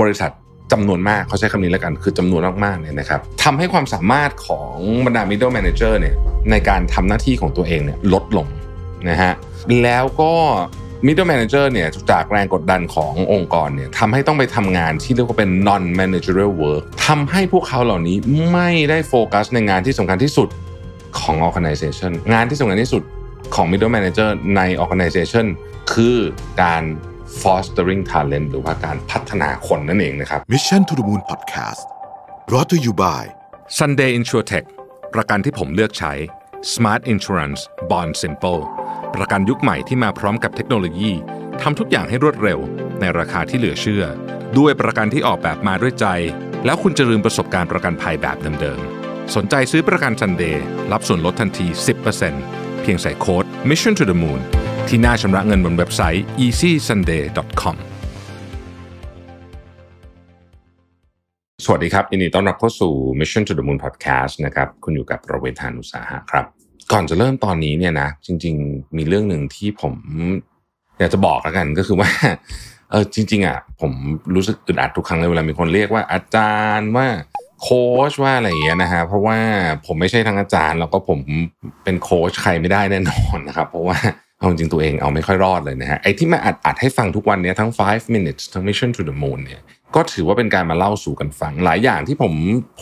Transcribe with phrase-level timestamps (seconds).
[0.00, 0.30] บริษัท
[0.72, 4.76] จำนวนมากเขาใช้คำนี้แล้วกัน คือจำนวนมากๆเนี่ยนะครับทำให้ความสามารถของ
[5.06, 6.14] บรรดา middle manager เนี่ย
[6.50, 8.46] ในการทำหน้าที่ของตัวเองเนี่ยลดลง
[9.08, 9.32] นะฮะ
[9.82, 10.32] แล้วก็
[11.06, 18.16] middle manager เนี่ยจากแรงกดดันขององค์กรเนี่ยทำให้ต้องไปทำงานที่เรียกว่าเป็น non managerial work ทำให้พวกเขาเหล่านี้
[18.52, 20.48] ไม่ได้โฟกัสในงานที่สำคัญที่สุด
[21.20, 23.02] ของ organization งานที่สำคัญที่สุด
[23.54, 25.46] ของ middle manager ใน organization
[25.92, 26.16] คือ
[26.62, 26.82] การ
[27.40, 31.82] fostering talent หรือว่าการพัฒนาคนนั่นเองนะครับ Mission to the Moon Podcast
[32.48, 33.22] brought to you by
[33.78, 34.66] Sunday InsurTech
[35.14, 36.12] ประกันที่ผมเลือกใช้
[36.74, 37.60] Smart Insurance
[37.90, 38.60] Bond Simple
[39.14, 41.12] ประกันยุคใหม่ที่มาพร้อมกับเทคโนโลยี
[41.62, 42.58] ทำทุกอย่างให้รวดเร็ว
[43.00, 44.04] ในราคาที่เหลือเชื่อ
[44.58, 46.06] ด้วยประกันที่ออกแบบมาด้วยใจ
[46.64, 50.56] แล้วคุณจะลืมประสบการณ์ประกันภัยแบบเดิมๆ สนใจซื้อประกัน Sunday
[50.92, 51.66] รับส่วนลดทันที
[52.24, 54.40] 10%เพียงใส่โค้ด Mission to the Moon
[54.88, 57.76] ที่หน้าชำระเงินบนเว็บไซต์ easysunday.com
[61.64, 66.44] สวัสดีครับยินดีต้อนรับเข้าสู่ Mission to the Moon Podcast นะครับ คุณอยู่กับประเวทานุสาหะครับ
[66.92, 69.94] ก่อนจะเริ่มตอนนี้เนี่ยนะ จริง ๆ มีเรื่องหนึ่งที่ผม
[70.98, 72.10] อยากจะบอกแล้วกันก็คือว่า
[72.90, 73.92] เออจริง ๆอะผม
[74.34, 77.06] รู้สึกอึดอัดทุกครั้งเลยเวลามีคนเรียกว่าอาจารย์ว่า
[77.62, 79.38] โค้ชว่าอะไรอย่างเงี้ยนะฮะเพราะว่า
[79.86, 81.18] ผมไม่ใช่ทั้งอาจารย์ แล้วก็ผม
[81.84, 83.98] เป็นโค้ชใครไม่ได้แน่นอนนะครับ เพราะว่า
[84.42, 89.62] เอาจริงตัวเองเอาไม่ค่อยรอดเลยนะฮะไอ้ที่มาอัดอัดให้ฟังทุกวันเนี้ยทั้ง 5 minutes ทั้ง mission to the moon เนี่ย
[89.94, 92.32] ก็ถือว่าเป็นการมาเล่าสู่กันฟัง หลายอย่างที่ผม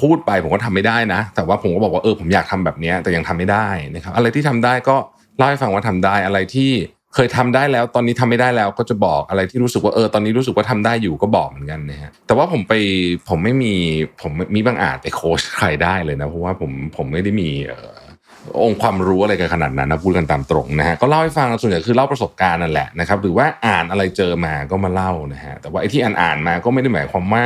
[0.01, 4.97] พูดไปผมก็ทำไม่ได้นะ แต่ว่าผมก็บอกว่าเออผมอยากทำแบบนี้แต่ยังทำไม่ได้นะครับอะไรที่ทำได้ก็
[5.39, 6.71] เล่าให้ฟังว่าทำได้อะไรที่
[7.15, 12.73] เคยทำได้แล้วตอนนี้ทำไม่ได้แล้วก็จะบอกอะไรที่รู้สึกว่าเออตอนนี้รู้สึกว่าทำได้อยู่ก็บอกเหมือนกันนะฮะแต่ว่าผมไป
[13.29, 13.75] ผมไม่มี
[14.21, 17.89] ผมมีบางอาจไปโค้ชใครได้เลยนะเพราะว่าผมผมไม่ได้มีเออ
[18.63, 27.45] องค์ความรู้อะไรกันขนาดนั้นนะพูดกันตามตรงนะฮะก็เล่าให้ฟังส่วนใหญ่คือเล่าประสบการณ์นั่นแหละนะครับหรือว่าอ่านอะไรเจอมาก็มาเล่านะฮะแต่ว่าไอ้ที่อ่านอ่านมาก็ไม่ได้หมายความว่า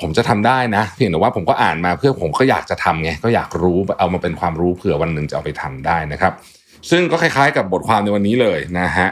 [0.00, 6.32] ผมจะทำได้นะเพียงแต่ว่าผมก็อ่านมาเพื่อผมก็อยากจะทำไงก็อยากรู้เอามาเป็นความรู้เผื่อวันหนึ่งจะเอาไปทำได้นะครับ
[6.90, 9.08] ซึ่งก็คล้ายๆกับบทความในวันนี้เลยนะฮะ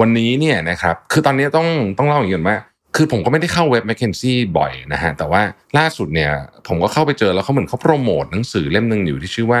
[0.00, 1.68] วันนี้เนี่ยนะครับคือตอนนี้ต้อง
[1.98, 2.56] ต้องเล่าอย่างนี้ก่อนว่า
[2.96, 5.42] คือผมก็ไม่ได้เข้าเว็บ m c k เคนซี่บ่อยนะฮะ แต่ว่า
[5.78, 6.32] ล่าสุดเนี่ย
[6.68, 9.60] ผมก็เข้าไปเจอแล้วเขาเหมือนเขาโปรโมทหนังสือเล่มหนึ่งอยู่ที่ชื่อว่า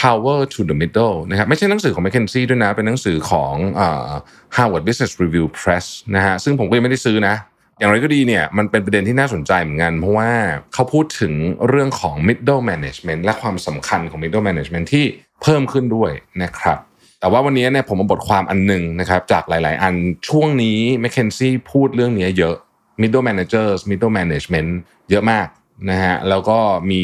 [0.00, 4.10] Power to the Middle นะครับไม่ใช่หนังสือของ m c k เคนซี่ด้วยนะ เป็นหนังสือของเอ่อ
[4.56, 5.84] Harvard Business Review Press
[6.16, 7.34] นะฮะซึ่งผมก็ยังไม่ได้ซื้อนะ
[7.78, 10.30] อย่างไรก็ดีเนี่ยมันเป็นประเด็นที่น่าสนใจเหมือนกัน เพราะว่า
[10.74, 11.32] เขาพูดถึง
[11.68, 15.04] เรื่องของ middle management และความสำคัญของ middle management ที่
[15.42, 16.10] เพิ่มขึ้นด้วย
[16.42, 16.78] นะครับ
[17.20, 19.94] แต่ว่าวันนี้เนี่ยผมมาบทความอันหนึ่งนะครับจากหลาย ๆ อัน
[20.28, 22.56] ช่วงนี้ m c k เคนซี่พูดเรื่องนี้เยอะ
[23.02, 24.70] middle managers middle management
[25.10, 25.46] เยอะมาก
[25.90, 26.58] นะฮะแล้วก็
[26.90, 27.02] มี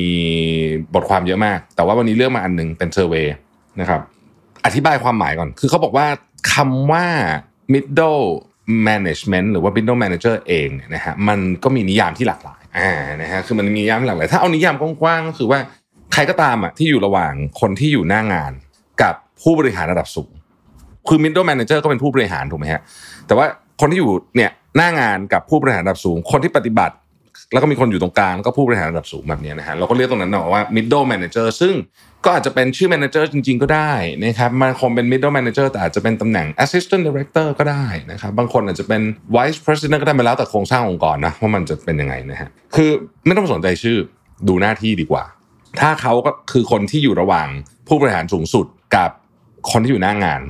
[0.95, 3.27] บทความเยอะมาก แต่ว่าวันนี้เลือกมาอันหนึ่งเป็นเซอร์เวย
[3.81, 4.01] นะครับ
[4.65, 6.07] อธิบายความหมายก่อน คือเขาบอกว่า
[6.53, 7.07] คำว่า
[7.75, 8.25] middle
[8.89, 12.93] management หรือว่า middle manager เองเนี่ยนะฮะมันก็มีนิยามที่หลากหลายอ่า
[13.23, 15.59] นะฮะคือมันมีนิยามหลากหลาย ถ้าเอานิยามกว้างๆก็คือว่า
[16.13, 18.53] ใครก็ตามอะที่อยู่ระหว่างคนที่อยู่หน้างาน
[19.03, 20.31] กับผู้บริหารระดับสูง
[21.09, 22.81] คือ middle manager ก็เป็นผู้บริหารถูกไหมฮะ
[23.27, 23.47] แต่ว่า
[23.81, 26.97] คนที่อยู่เนี่ย หน้างานกับผู้บริหารระดับสูง คนที่ปฏิบัติ
[27.53, 31.75] แล้วก็มีคนอยู่ตรงกลางก็ผู้บริหารระดับสูงแบบนี้นะฮะเราก็เรียกตรงนั้นว่า middle manager ซึ่ง
[32.25, 33.93] ก็อาจจะเป็นชื่อ manager จริง ๆ ก็ได้
[34.23, 39.03] นะครับมันคงเป็น middle manager แต่อาจจะเป็นตำแหน่ง assistant director ก็ได้นะครับบางคนอาจจะเป็น
[39.37, 42.91] vice president ก็ได้มาแล้วแต่โครงสร้างองค์กรนะว่ามันจะเป็นยังไงนะฮะคือ
[43.27, 43.97] ไม่ต้องสนใจชื่อ
[44.49, 45.25] ดูหน้าที่ดีกว่า
[45.81, 47.49] ถ้าเขาก็คือคนที่อยู่ระหว่าง
[47.89, 48.67] ผู้บริหารสูงสุด
[48.97, 49.11] กับ
[49.71, 50.41] คนที่อยู่หน้างาน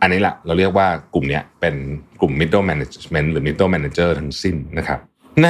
[0.00, 1.74] อันนี้แหละเราเรียกว่ากลุ่มนี้เป็น
[2.20, 5.00] กลุ่ม middle management หรือ middle manager ทั้งสิ้นนะครับ
[5.44, 5.48] ใน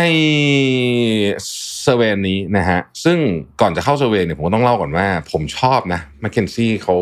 [1.83, 3.19] เซเวยนี้นะฮะซึ่ง
[3.61, 6.97] ก่อนจะเข้าเซเวยเนี่ยผมก็ต้องเล่าก่อนว่า ผมชอบนะ m c k เคนซี่เขา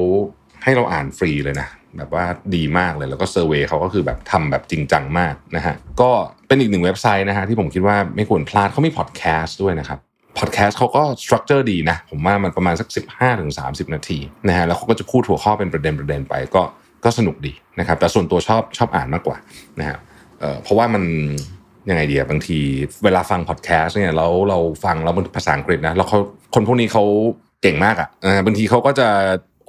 [0.62, 2.24] ให้เราอ่านฟรีเลยนะแบบว่า
[2.54, 6.10] ดีมากเลยแล้วก็เซอร์เวยเขาก็คือแบบทำแบบจริงจังมากนะฮะก็
[6.48, 9.98] เป็นอีกหนึ่งเว็บไซต์นะฮะที่ผมคิดว่าไม่ควรพลาดเขามีพอดแคสต์ด้วยนะครับ
[10.38, 14.18] พอดแคสต์เขาก็ structure ดีนะ ผมว่ามันประมาณสัก 15-30ถึง30นาที
[14.48, 16.62] นะฮะแล้วเขาก็จะพูดหัวข้อเป็นประเด็นประเด็นไปก็
[17.04, 19.36] ก็สนุกดีนะครับ แต่ส่วนตัวชอบชอบอ่านมากกว่า
[19.80, 19.98] นะฮะ
[20.40, 21.04] เอ่อเพราะว่ามัน
[21.88, 22.58] ยังไงเดียบางที
[23.04, 26.18] เวลาฟังพอดแคสต์เนี่ยแล้วเราฟังแล้วมันภาษาอังกฤษนะแล้วเขา
[26.54, 27.04] คนพวกนี้เขา
[27.62, 29.08] เก่งมากอะอ่าบางทีเขาก็จะ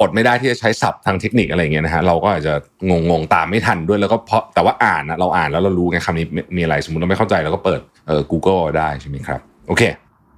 [0.02, 2.54] อดไม่ได้ที่จะใช้ศัพท์ทางเทคนิคอะไรเงี้ยนะฮะเราก็อาจจะ
[2.90, 6.26] งงงๆตามไม่ทันด้วยแล้วก็เพราะแต่ว่าอ่านนะเราอ่านแล้วเรารู้ไงคำนี้
[6.58, 9.84] มีอะไรสมมติเราไม่เข้าใจเราก็เปิดเอ่อ Google ได้ใช่ไหมครับโอเค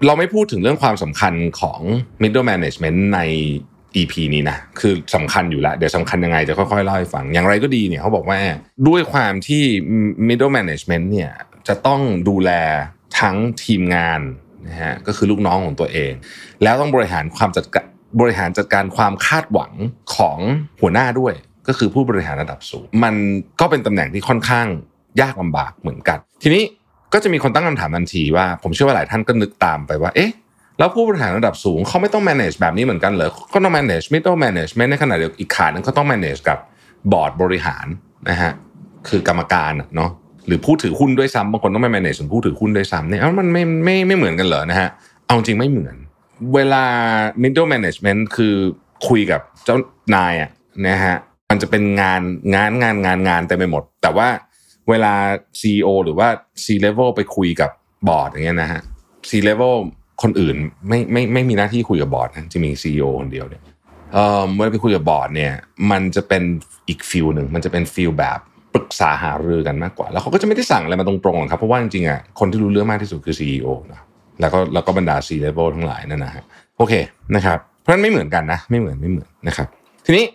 [0.08, 1.80] เราไม่พูดถึงเรื่องความสำคัญของ
[2.22, 3.20] middle management ใน
[3.96, 8.40] EP นี้นะคือสำคัญอยู่แล้ว เดี๋ยวสำคัญยังไงจะค่อยๆเล่าให้ฟัง อย่างไรก็ดีเนี่ยเขาบอกว่า
[8.88, 9.64] ด้วยความที่
[10.28, 11.32] middle management เนี่ย
[11.68, 12.52] จะต้องดูแล
[13.20, 14.22] ทั้งทีมงาน
[14.68, 16.12] นะฮะก็คือลูกน้องของตัวเอง
[16.64, 17.86] แล้วต้องบริหารความจัดการ
[18.22, 19.72] บริหารจัดการความคาดหวัง
[20.16, 20.38] ของ
[20.82, 21.34] หัวหน้าด้วย
[21.68, 23.16] ก็คือผู้บริหารระดับสูง มัน
[23.60, 24.68] ก็เป็นตำแหน่งที่ค่อนข้าง
[25.22, 26.64] ยากลำบากเหมือนกัน ทีนี้
[27.14, 30.32] ก็จะมีคนตั้งคำถามทันทีว่า ผมเชื่อว่าหลายท่านก็นึกตามไปว่า เอ๊ะ
[30.80, 36.58] แล้วผู้บริหารระดับสูงเขาไม่ต้อง manage แบบนี้เหมือนกันเหรอก็ต้อง manage middle management ในขณะเดียวกันอีกขาหนึงเขาต้อง manage กับ
[37.12, 37.86] บอร์ดบริหาร
[38.30, 38.52] นะฮะ
[39.10, 40.12] คือกรรมการเนาะ
[40.48, 44.90] หรือผู้ถือหุ้นด้วยซ้ำบางคนต้องไป manage ส่วนผู้ถือหุ้นด้วยซ้ำเนี่ยเอ้ามันไม่ไม่ไม่เหมือนกันเหรอนะฮะ
[45.26, 45.96] เอาจริงไม่เหมือน
[46.56, 46.84] เวลา
[47.44, 48.56] middle management คือ
[49.08, 49.78] คุยกับเจ้า
[50.16, 50.50] นายอะ
[50.88, 51.18] นะฮะ
[51.50, 52.22] มันจะเป็นงาน
[52.56, 54.28] งานงานงานงานเต็มไปหมด แต่ว่า
[54.90, 55.14] เวลา
[55.60, 56.28] CEO หรือว่า
[56.64, 57.72] C level ไปคุยกับ
[58.08, 58.82] บอร์ดอย่างเงี้ยนะฮะ
[59.30, 59.76] C level
[60.22, 60.56] คนอื่น
[60.88, 63.62] ไม่ไม่ไม่มีหน้าที่คุยกับบอร์ดนะจะมี CEO คนเดียวเนี่ย
[64.14, 65.54] เอ่อเมื่อไปคุยกับบอร์ดเนี่ย
[65.92, 66.44] มันจะเป็น
[66.88, 68.40] อีก feel หนึ่งมันจะเป็น feel แบบ
[68.74, 74.02] ปรึกษาหารือกันมากกว่า แล้วเขาก็จะไม่ได้สั่งอะไรมาตรงๆหรอกครับเพราะว่าจริงๆอะคนที่รู้เรื่องมากที่สุดคือ CEO นะ
[74.42, 76.44] แล้วก็แล้วก็บรรดา C level ทั้งหลายนั่นนะฮะ
[76.78, 76.94] โอเค
[77.36, 79.68] นะครับเพราะฉะนั้นไม่เหมือนกันนะ ไม่เหมือนไม่เหมือนนะครับ
[80.06, 80.26] ทีนี้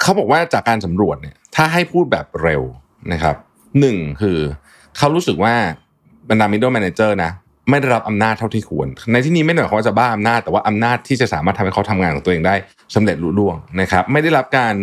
[0.00, 2.62] เขาบอกว่าจากการสำรวจเนี่ยถ้าให้พูดแบบเร็ว
[3.12, 3.36] นะครับ
[3.80, 4.38] หนึ่งคือ
[4.98, 5.54] เขารู้สึกว่า
[6.28, 7.30] บรรดา middle manager นะ
[7.70, 12.54] ไม่ได้รับอำนาจเท่าที่ควร ในที่นี้ไม่ได้หมายความว่าจะบ้าอำนาจแต่ว่าอำนาจที่จะสามารถทำให้เขาทำงานของตัวเองได้
[12.94, 14.74] สำเร็จลุล่วงนะครับ ไม่ได้รับการ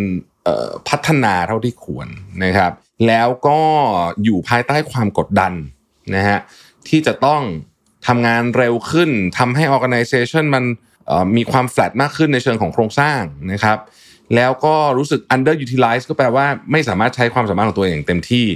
[0.90, 2.08] พัฒนาเท่าที่ควร
[2.44, 2.72] นะครับ
[3.08, 3.60] แล้วก็
[4.24, 5.54] อยู่ภายใต้ความกดดัน
[6.16, 6.40] นะฮะ
[6.88, 7.42] ที่จะต้อง
[8.08, 10.64] ทำงานเร็วขึ้นทำให้ organization มัน
[11.38, 13.78] มีความ flat มากขึ้นในเชิงของโครงสร้างนะครับ
[14.36, 18.48] แล้วก็รู้สึก underutilize ก็แปลว่าไม่สามารถใช้ความสามารถของตัวเองเต็มที่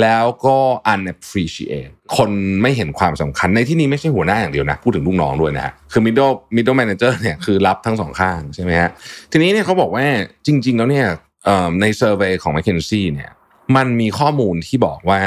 [0.00, 0.56] แล้วก็
[0.92, 2.30] unappreciate คน
[2.62, 8.90] ไม่เห็นความสำคัญในที่นี้ไม่ใช่หัวหน้าอย่างเดียวนะ พูดถึงลูกน้องด้วยนะฮะคือ middle middle manager เนี่ยคือรับทั้งสองข้างใช่ไหมฮะ
[9.32, 10.04] ทีนี้เนี่ยเขาบอกว่า
[10.46, 11.06] จริง ๆ แล้วเนี่ย
[11.44, 13.30] เอ่อใน survey ของ McKinsey เนี่ย
[13.76, 15.20] มันมีข้อมูลที่บอกว่า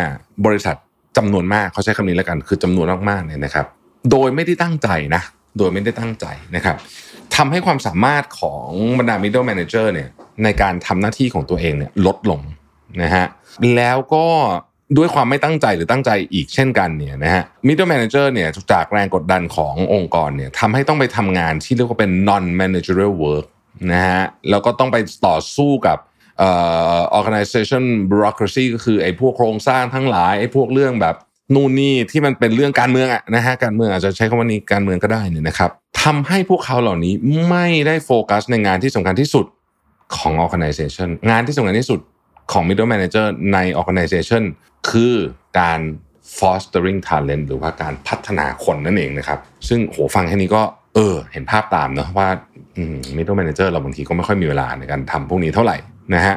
[0.45, 0.75] บริษัท
[1.17, 3.65] จำนวนมากเขาใช้คำนี้แล้วกัน คือจำนวนมากๆเนี่ยนะครับ
[4.11, 5.21] โดยไม่ได้ตั้งใจนะ
[5.57, 6.25] โดยไม่ได้ตั้งใจ
[6.55, 6.75] นะครับ
[7.35, 8.67] ทำให้ความสามารถของ
[8.99, 10.09] บรรดา middle manager เนี่ย
[10.43, 12.39] ในการทำหน้าที่ของตัวเองเนี่ยลดลง
[13.01, 13.25] นะฮะ
[13.75, 14.25] แล้วก็
[14.97, 23.45] ด้วยความไม่ตั้งใจหรือตั้งใจอีกเช่นกันเนี่ยนะฮะ middle manager เนี่ยจากแรงกดดันขององค์กรเนี่ยทำให้ต้องไปทำงานที่เรียกว่าเป็น non managerial work
[23.93, 24.97] นะฮะแล้วก็ต้องไป
[25.27, 25.97] ต่อสู้กับ
[26.39, 26.49] เอ่
[26.95, 31.15] อ organization bureaucracy ก็คือไอ้พวกโครงสร้างทั้งหลายไอ้พวกเรื่องแบบ
[31.53, 35.69] นู่นนี่ที่มันเป็นเรื่องการเมืองอะนะฮะการเมืองอาจจะใช้คำว่านี้การเมืองก็ได้เนี่ยนะครับ
[36.03, 37.13] ทำให้พวกเขาเหล่านี้
[37.49, 39.45] ไม่ได้โฟกัสในงานที่สำคัญที่สุด
[40.15, 41.99] ของ organization งานที่สำคัญที่สุด
[42.51, 44.43] ของ middle manager ใน organization
[44.89, 45.15] คือ
[45.59, 45.79] การ
[46.37, 50.61] fostering talent หรือว่าการพัฒนาคนนั่นเองนะครับ ซึ่งโหฟังแค่นี้ก็
[50.95, 52.27] เออ เห็นภาพตามเนอะว่า
[53.17, 55.77] middle manager เราบางทีก็ไม่ค่อยมีเวลาในการทำพวกนี้เท่าไหร่
[56.13, 56.35] นะฮะ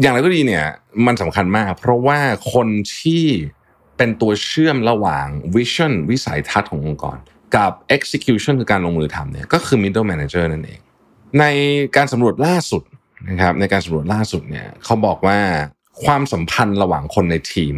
[0.00, 0.64] อย่างไรก็ดีเนี่ย
[1.06, 2.18] มันสำคัญมาก เพราะว่า
[2.52, 2.68] คน
[2.98, 3.24] ที่
[3.96, 7.16] เป็นตัวเชื่อมระหว่าง vision วิสัยทัศน์ขององค์กร
[7.56, 10.80] กับ execution คือการลงมือทำเนี่ยก็คือ middle manager นั่นเอง
[11.38, 11.44] ใน
[11.96, 12.82] การสำรวจล่าสุด
[13.28, 15.38] นะครับในการสำรวจล่าสุดเนี่ยเขาบอกว่า
[16.04, 17.74] ความสัมพันธ์ระหว่างคนในทีม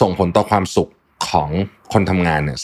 [0.00, 0.90] ส่งผลต่อความสุข
[1.28, 1.50] ของ
[1.92, 2.58] คนทำงานเนี่ย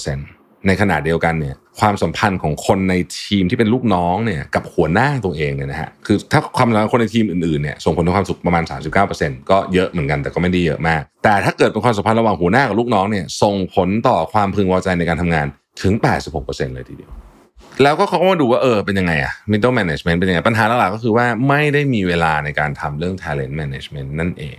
[0.00, 8.64] 39%ในขณะเดียวกันเนี่ยความสัมพันธ์ของคนในทีมที่เป็นลูกน้องเนี่ยกับหัวหน้าตัวเองเนี่ยนะฮะคือถ้าความสัมพันธ์คนในทีมอื่นๆเนี่ยส่งผลต่อความสุขประมาณ
[9.06, 15.46] 39%ก็เยอะเหมือนกันแต่ก็ไม่ได้เยอะมาก แต่ถ้าเกิดเป็นความสัมพันธ์ระหว่างหัวหน้ากับลูกน้องเนี่ยส่งผลต่อความพึงพอใจในการทำงาน
[15.82, 15.92] ถึง
[16.34, 17.12] 86%เลยทีเดียว
[17.82, 24.56] แล้วก็เขาก็มาดูว่าเออเป็นยังไงอะ middle management เป็นยังไง ปัญหาหลักๆก็คือว่าไม่ได้มีเวลาในการทำเรื่อง talent management นั่นเอง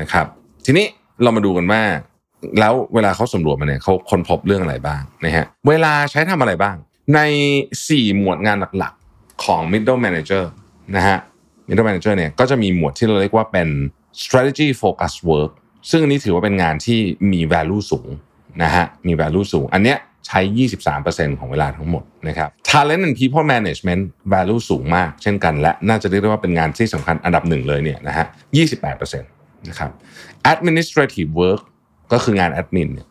[0.00, 0.26] นะครับ
[0.64, 0.86] ทีนี้
[1.22, 1.82] เรามาดูกันว่า
[2.60, 6.76] แล้วเวลาเขาสำรวจมาเนี่ยเขาค้นพบเรื่องอะไรบ้างนะฮะเวลาใช้ทำอะไรบ้าง
[7.14, 7.20] ใน
[7.72, 10.44] 4 หมวดงานหลักๆของ middle manager
[10.96, 11.18] นะฮะ
[11.68, 13.68] middle manager เนี่ยก็จะมีหมวดที่เราเรียกว่าเป็น
[14.22, 15.50] strategy focus work
[15.90, 17.00] ซึ่งอันนี้ถือว่าเป็นงานที่
[17.32, 18.08] มี value สูง
[18.62, 20.40] นะฮะมี value สูง อันเนี้ย ใช้
[20.90, 24.02] 23%ของเวลาทั้งหมดนะครับ talent and people management
[24.34, 28.26] value สูงมาก เช่นกัน และน่าจะเรียกได้ว่าเป็นงานที่สำคัญอันดับหนึ่งเลยเนี่ยนะฮะ
[28.76, 29.90] 28%นะครับ
[30.52, 31.62] administrative work
[32.12, 33.08] ก็คืองาน admin เนี่ย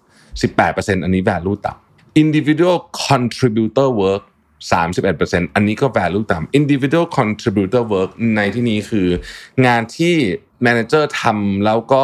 [0.50, 2.77] 18%อันนี้ value ต่ำ individual
[3.08, 4.24] contributor work
[4.72, 9.08] 31%อันนี้ก็ value ต่ำ individual contributor work ในที่นี้คือ
[9.65, 10.13] งานที่
[10.65, 12.03] manager ทำแล้วก็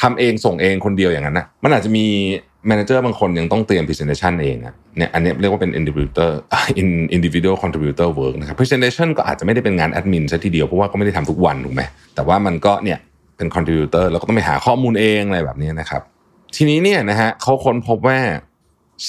[0.00, 2.06] ทำเองส่งเองคนเดียวอย่างนั้นนะมันอาจจะมี
[2.70, 6.32] manager บางคนยังต้องเตรียม presentation เองอะเนี่ยอันนี้เรียกว่าเป็น individual
[7.16, 11.82] individual contributor work นะครับ presentation ก็อาจจะไม่ได้เป็นงาน admin ซะทีเดียวเพราะว่าก็ไม่ได้ทำทุกวันถูกไหม
[12.14, 12.98] แต่ว่ามันก็เนี่ย
[13.36, 16.02] เป็น contributor แล้วก็ต้องไปหาข้อมูลเองอะไรแบบนี้นะครับ
[16.56, 18.18] ทีนี้เนี่ยนะฮะเขาค้นพบว่า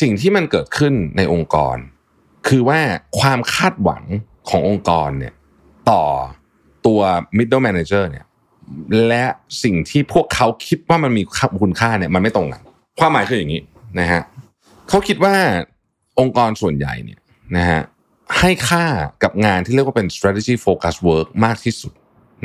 [0.02, 1.78] สิ่งที่มันเกิดขึ้นในองค์กร
[2.48, 2.80] คือว่า
[3.20, 4.04] ความคาดหวัง
[4.50, 5.34] ขององค์กรเนี่ย
[5.92, 6.04] ต่อ
[6.86, 7.00] ตัว
[7.38, 8.26] middle manager เนี่ย
[9.08, 9.26] และ
[9.64, 11.24] สิ่งที่พวกเขาคิดว่ามันมี
[11.62, 12.62] คุณค่าเนี่ยมันไม่ตรงกัน
[13.00, 13.62] ความหมายคืออย่างนี้
[14.00, 14.22] นะฮะ
[14.90, 15.36] เขาคิดว่า
[16.20, 17.20] องค์กรส่วนใหญ่เนี่ย
[17.58, 17.82] นะฮะ
[18.40, 18.86] ให้ค่า
[19.24, 21.94] กับงานที่เรียกว่าเป็น strategy focus work มากที่สุด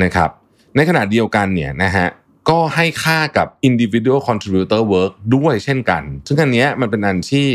[0.02, 0.30] นะครับ
[0.76, 2.06] ในขณะเดียวกันเนี่ยนะฮะ
[2.50, 7.48] ก็ให้ค่ากับ individual contributor work ด้วยเช่นกัน ซึ่งอันนี้มันเป็นอันที่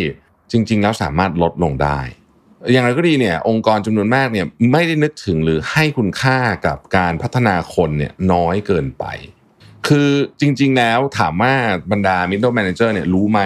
[0.51, 1.99] จริง ๆ แล้วสามารถลดลงได้
[2.71, 9.05] อย่างไรก็ดีเนี่ยองค์กรจำนวนมากเนี่ยไม่ได้นึกถึงหรือให้คุณค่ากับการพัฒนาคนเนี่ยน้อยเกินไป
[9.87, 10.09] คือ
[10.41, 11.53] จริง ๆ แล้วถามว่า
[11.91, 13.41] บรรดา middle manager เนี่ยรู้ไหม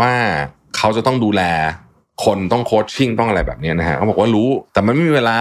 [0.00, 0.12] ว่า
[0.76, 1.42] เขาจะต้องดูแล
[2.24, 5.38] คนต้องโคชชิ่งต้องอะไรแบบนี้นะฮะเขาบอกว่ารู้แต่มันไม่มีเวลา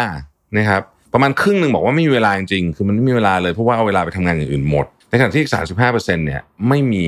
[0.58, 0.82] นะครับ
[1.14, 5.52] ประมาณครึ่งหนึ่งบอกว่าไม่มีเวลาจริงๆคือมันไม่มีเวลาเลยเพราะว่าเอาเวลาไปทำงานอย่างอื่นหมด ในขณะที่อีก
[5.88, 7.06] 35%เนี่ยไม่มี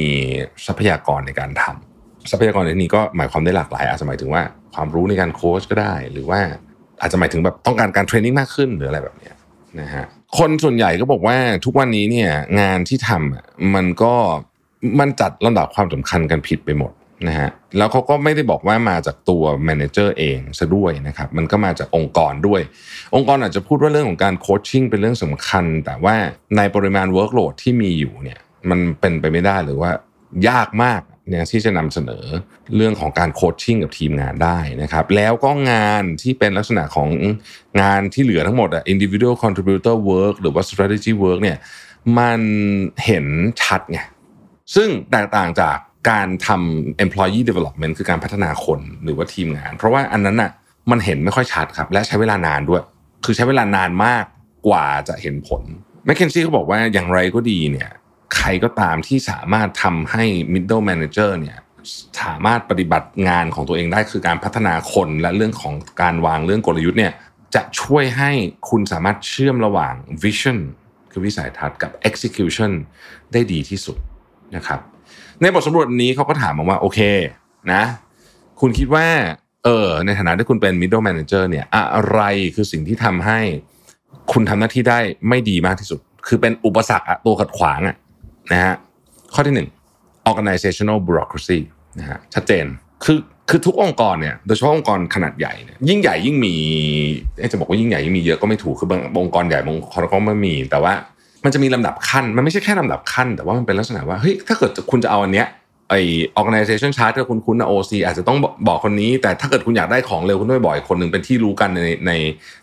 [0.65, 4.41] ทรัพยากรในการทำทรัพยากรในนี้ก็หมายความได้หลากหลายอาจจะหมายถึงว่า
[4.73, 6.39] ความรู้ในการโค้ชก็ได้ หรือว่า
[7.01, 9.31] อาจจะหมายถึงแบบต้องการการเทรนนิ่งมากขึ้นหรืออะไรแบบนี้
[9.79, 10.05] นะฮะ
[10.37, 14.13] คนส่วนใหญ่ก็บอกว่าทุกวันนี้เนี่ยงานที่ทำมันก็
[14.99, 16.91] มันจัดลำดับความสำคัญกันผิดไปหมด
[17.27, 22.61] นะฮะแล้วเขาก็ไม่ได้บอกว่ามาจากตัว manager เองซะด้วยนะครับมันก็มาจากองค์กรด้วย
[23.15, 26.15] องค์กรอาจจะพูดว่าเรื่องของการ coaching เป็นเรื่องสำคัญ แต่ว่า
[26.57, 28.39] ในปริมาณ workload ที่มีอยู่เนี่ย
[28.69, 29.91] มันเป็นไปไม่ได้หรือว่า
[30.49, 31.01] ยากมาก
[31.33, 32.25] เนี่ยที่จะนำเสนอ
[32.75, 37.09] เรื่องของการ coaching กับทีมงานได้นะครับ แล้วก็งานที่เป็นลักษณะของ
[37.81, 41.57] งานที่เหลือทั้งหมดอะ individual contributor work หรือว่า strategy work เนี่ย
[42.19, 42.39] มัน
[43.05, 43.25] เห็น
[43.61, 43.99] ชัดไง
[44.75, 45.77] ซึ่งแตกต่างจาก
[46.09, 50.51] การทำ employee development คือการพัฒนาคนหรือว่าทีมงาน เพราะว่าอันนั้นน่ะ
[50.91, 52.83] มันเห็นไม่ค่อยชัดครับ และใช้เวลานานด้วย
[53.25, 54.25] คือใช้เวลานานมาก
[54.67, 55.63] กว่าจะเห็นผล
[56.05, 57.89] แมคเคนซี่เขาบอกว่าอย่างไรก็ดีเนี่ย
[58.35, 61.57] ใครก็ตามที่สามารถทำให้ middle manager เนี่ย
[62.21, 67.13] สามารถปฏิบัติงานของตัวเองได้คือการพัฒนาคนและเรื่องของการวางเรื่องกลยุทธ์เนี่ย
[67.55, 68.31] จะช่วยให้
[68.69, 69.93] คุณสามารถเชื่อมระหว่าง
[70.23, 70.57] vision
[71.11, 72.71] คือวิสัยทัศน์กับ execution
[73.33, 73.97] ได้ดีที่สุด
[74.55, 74.79] นะครับ
[75.41, 76.99] ในบทสำรวจนี้เขาก็ถามมาว่าโอเค
[77.73, 77.83] นะ
[78.59, 79.07] คุณคิดว่า
[79.63, 82.21] เออในฐานะที่คุณเป็น middle manager เนี่ยอะไร
[82.55, 83.39] คือสิ่งที่ทำให้
[84.31, 87.95] คุณทำหน้าที่ได้ไม่ดีมากที่สุด คือเป็นอุปสรรคอะตัวขัดขวางอะ
[88.51, 88.75] นะฮะ
[89.33, 89.69] ข้อที่หนึ่ง
[90.29, 91.59] organizational bureaucracy
[91.99, 92.65] นะฮะชัดเจน
[93.05, 96.55] คือคือทุกองค์กรเนี่ยโดยเฉพาะองค์กรขนาดใหญ่เนี่ยยิ่งใหญ่ยิ่งมี
[97.51, 100.93] จะบอกว่ายิ่งใหญ่ยิ่งมีเยอะก็ไม่ถูกคือบางองค์กรใหญ่บางองค์กรก็ไม่มี แต่ว่า
[101.43, 105.47] มันจะมีลำดับขั้น มันไม่ใช่แค่ลำดับขั้น แต่ว่ามันเป็นลักษณะว่าเฮ้ยถ้าเกิดคุณจะเอาอันเนี้ย
[105.89, 105.95] ไอ
[106.39, 108.37] organization chart ที่คุณคุ้นนะ OC อาจจะต้อง
[108.67, 112.11] บอกคนนี้ แต่ถ้าเกิดคุณอยากได้ของเร็วคุณต้องไปบอกคนหนึ่งเป็นที่รู้กันในใน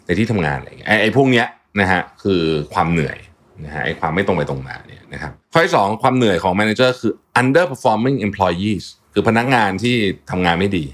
[0.07, 1.47] ในที่ทำงานอะไรอย่างเงี้ยไอไอพวกเนี้ย
[1.81, 2.43] นะฮะคือ
[2.75, 3.19] ความเหนื่อย
[3.65, 9.97] นะฮะไอความไม่ตรงไปตรงมาเนี่ยนะครับ ข้อที่สองความเหนื่อยของ manager คือ underperforming employees คือพนักงานที่
[10.31, 10.85] ทำงานไม่ดี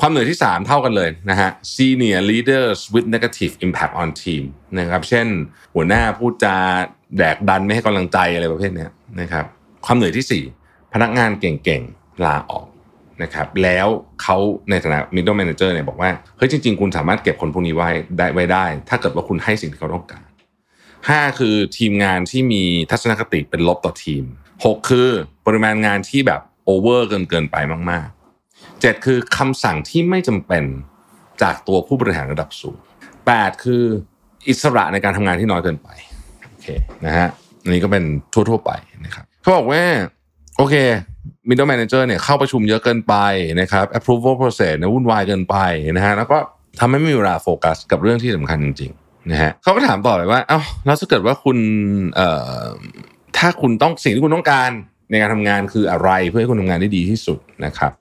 [0.00, 4.42] ความเหนื่อยที่ 3 เท่ากันเลยนะฮะ senior leaders with negative impact on team
[4.78, 5.26] นะครับ เช่น
[5.74, 6.56] หัวหน้าพูดจา
[7.18, 8.86] แดกดันไม่ให้กำลังใจอะไรประเภทนี้
[9.20, 9.44] นะครับ
[9.86, 12.66] ความเหนื่อยที่ 4 พนักงานเก่งๆ ลาออก
[13.22, 13.86] นะครับแล้ว
[14.22, 14.36] เขา
[14.70, 20.26] ในฐานะ middle manager เนี่ยบอกว่า เฮ้ยจริง ๆ คุณสามารถเก็บคนพวกนี้ไว้ได้ไว้ได้ ถ้าเกิดว่าคุณให้สิ่งที่เขาต้องการ
[21.08, 24.24] 5คือทีมงานที่มีทัศนคติเป็นลบต่อทีม
[24.56, 25.08] 6คือ
[25.46, 27.56] ปริมาณงานที่แบบโอเวอร์เกินเกินไป
[27.90, 30.64] มากๆ7คือคำสั่งที่ไม่จำเป็น
[31.42, 32.78] จากตัวผู้บริหารระดับสูง
[33.24, 33.82] 8คือ
[34.48, 35.88] อิสระในการทำงานที่น้อยเกินไป
[36.50, 36.66] โอเค
[37.04, 37.28] นะฮะ
[37.62, 38.70] อันนี้ก็เป็นทั่วๆไป
[39.04, 39.82] นะครับเขาบอกว่า
[40.56, 40.74] โอเค
[41.48, 43.14] middle manager เนี่ยเข้าประชุมเยอะเกินไป
[43.60, 45.56] นะครับ approval process เนี่ยวุ่นวายเกินไป
[45.96, 46.38] นะฮะแล้วก็
[46.80, 51.58] ทำให้ไม่มีเวลาโฟกัสกับเรื่องที่สำคัญจริงๆ นะฮะเขาก็ถามต่อไปว่าเอ้าแล้วถ้าเกิดว่าคุณ
[52.14, 52.28] เอ่
[52.62, 52.68] อ
[53.38, 54.70] ถ้าคุณต้องสิ่งที่คุณต้องการ
[55.10, 57.92] ในการทำงานคืออะไรเพื่อให้คุณทำงานได้ดีที่สุดนะครับ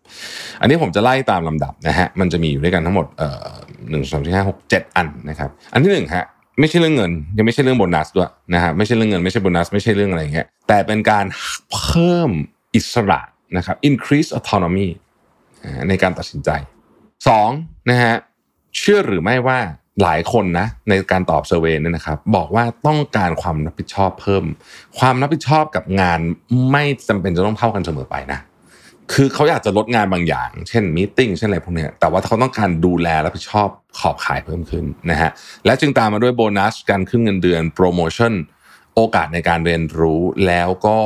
[0.61, 3.47] อันนี้ผมจะไล่ตามลำดับนะฮะมันจะมีอยู่ด้วยกันทั้งหมดเอ่อ
[3.89, 6.25] หนึ่งสองสี่ห้าหกเจ็ดอันนะครับ อันที่หนึ่งฮะ
[6.59, 11.25] ไม่ใช่เรื่องเงิน ยังไม่ใช่เรื่องโบนัสด้วยนะฮะไม่ใช่เรื่องเงินไม่ใช่โบนัสไม่ใช่เรื่องอะไรเงี้ยแต่เป็นการ
[11.71, 12.31] เพิ่ม
[12.75, 13.19] อิสระ
[13.57, 14.87] นะครับ increase autonomy
[15.89, 16.49] ในการตัดสินใจ
[17.27, 17.49] สอง
[17.89, 18.13] นะฮะ
[18.77, 19.59] เชื่อหรือไม่ว่า
[20.03, 24.43] หลายคนนะในการตอบ survey เนี่ยนะครับ บอกว่าต้องการความรับผิดชอบเพิ่ม
[24.99, 26.19] ความรับผิดชอบกับงาน
[26.71, 28.39] ไม่จำเป็นจะต้องเท่ากันเสมอไปนะ
[29.13, 33.67] คือเขาอยากจะลดงานบางอย่าง เช่น meeting เช่นอะไรพวกนี้แต่ว่าเขาต้องการดูแลรับผิดชอบ
[33.99, 35.29] ขอบข่ายเพิ่มขึ้นนะฮะ
[35.65, 38.33] และจึงตามมาด้วยโบนัสการขึ้นเงินเดือนโปรโมชั่น
[38.95, 40.97] โอกาสในการเรียนรู้แล้วก็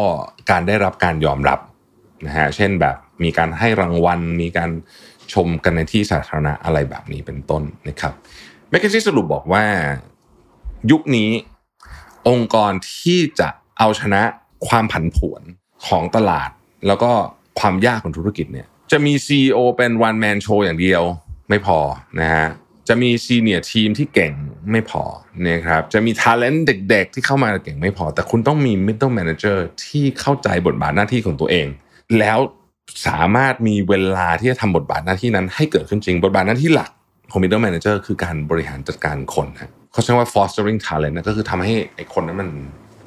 [0.51, 1.59] การได้รับการยอมรับ
[2.25, 4.71] นะฮะเช่นแบบมีการให้รางวัลมีการ
[5.33, 8.13] ชมกันในที่สาธารณะอะไรแบบนี้เป็นต้นนะครับ
[8.69, 9.65] แมคเคนซี่สรุปบอกว่า
[10.91, 11.29] ยุคนี้
[12.29, 14.21] องค์กรที่จะเอาชนะ
[14.67, 15.41] ความผันผวน
[15.87, 16.49] ของตลาด
[16.87, 17.11] แล้วก็
[17.59, 21.03] ความยากของธุรกิจเนี่ยจะมี CEO เป็น one man show อย่างเดียว
[21.49, 21.79] ไม่พอ
[22.19, 22.47] นะฮะ
[22.87, 24.33] จะมีซีเนียร์ทีมที่เก่ง
[24.71, 25.03] ไม่พอ
[25.47, 26.59] นะครับจะมี talent
[26.89, 31.67] เด็ก ๆ ที่เข้ามาเก่งไม่พอ แต่คุณต้องมี middle manager ที่เข้าใจบทบาทหน้าที่ของตัวเอง
[32.19, 32.39] แล้ว
[33.07, 36.91] สามารถมีเวลาที่จะทำบทบาทหน้าที่นั้นให้เกิดขึ้นจริง บทบาทหน้าที่หลัก
[37.31, 42.49] ของ middle manager คือการบริหารจัดการคนนะเขาใช้ว่า fostering talent นะก็คือทำให้ไอ้คนนั้นมัน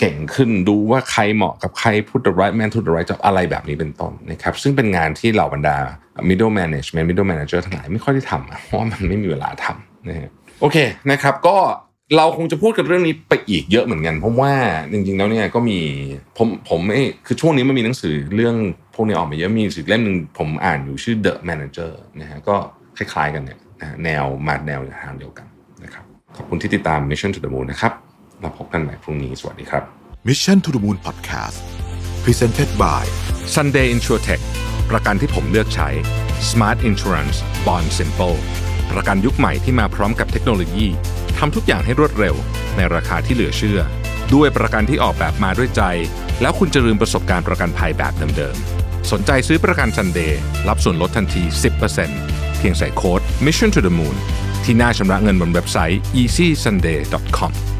[0.00, 5.76] เก่งขึ้นดูว่าใครเหมาะกับใคร put the right man to the right job อะไรแบบนี้เป็นต้นนะครับซึ่งเป็นงานที่เหล่าบรรดา
[6.28, 10.76] middle management middle manager ทั้งหลายไม่ค่อยได้ทำเพราะมันไม่มีเวลาทำนะฮะโอเค
[11.10, 11.56] นะครับก็
[12.16, 14.52] เราคงจะพูดกันเรื่องนี้ไปอีกเยอะเหมือนกันเพราะว่า
[14.92, 15.78] จริงๆแล้วเนี่ยก็มี
[16.36, 18.56] ผมผมไม่คือช่วงนี้มันมีหนังสือเรื่อง
[18.94, 22.56] พวกนี้ออกมาเยอะมีหนังสือเล่มหนึ่งผมอ่านอยู่ชื่อ The Manager นะฮะก็
[22.96, 23.58] คล้ายๆกันเนี่ย
[24.04, 25.46] แนวมาแนวทางเดียวกัน
[25.84, 26.04] นะครับ
[26.36, 27.92] ขอบคุณที่ติดตาม Mission to the Moon นะครับ
[28.40, 29.82] เราพบกันใหม่พรุ่งนี้ สวัสดีครับ
[30.28, 31.58] Mission to the Moon Podcast
[32.24, 33.04] Presented by
[33.54, 34.42] Sunday InsurTech
[34.90, 35.88] ประกันที่ผมเลือกใช้
[36.50, 37.36] Smart Insurance
[37.66, 38.38] Bond Simple
[38.92, 40.86] ประกันยุคใหม่ที่มาพร้อมกับเทคโนโลยี
[41.38, 42.34] ทำทุกอย่างให้รวดเร็ว
[42.76, 43.80] ในราคาที่เหลือเชื่อ
[44.34, 45.82] ด้วยประกันที่ออกแบบมาด้วยใจ
[46.40, 50.32] แล้วคุณจะลืมประสบการณ์ประกันภัยแบบเดิมๆ สนใจซื้อประกัน Sunday
[50.68, 51.42] รับส่วนลดทันที
[52.00, 54.16] 10%เพียงใส่โค้ด Mission to the Moon
[54.64, 57.71] ที่หน้าชำระเงินบนเว็บไซต์ easysunday.com